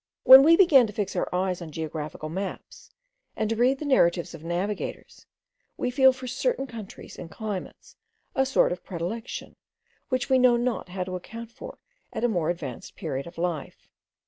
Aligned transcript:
When 0.23 0.41
we 0.41 0.57
begin 0.57 0.87
to 0.87 0.93
fix 0.93 1.15
our 1.15 1.29
eyes 1.31 1.61
on 1.61 1.69
geographical 1.69 2.27
maps, 2.29 2.89
and 3.35 3.47
to 3.51 3.55
read 3.55 3.77
the 3.77 3.85
narratives 3.85 4.33
of 4.33 4.43
navigators, 4.43 5.27
we 5.77 5.91
feel 5.91 6.11
for 6.11 6.25
certain 6.25 6.65
countries 6.65 7.19
and 7.19 7.29
climates 7.29 7.95
a 8.33 8.47
sort 8.47 8.71
of 8.71 8.83
predilection, 8.83 9.57
which 10.09 10.27
we 10.27 10.39
know 10.39 10.57
not 10.57 10.89
how 10.89 11.03
to 11.03 11.15
account 11.15 11.51
for 11.51 11.77
at 12.11 12.23
a 12.23 12.27
more 12.27 12.49
advanced 12.49 12.95
period 12.95 13.27
of 13.27 13.37
life. 13.37 13.91